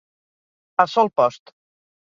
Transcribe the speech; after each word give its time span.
A 0.85 0.87
sol 0.95 1.13
post. 1.21 1.55